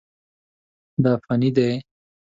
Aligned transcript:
دا 1.03 1.13
فني 1.23 1.49
دي. 1.55 1.69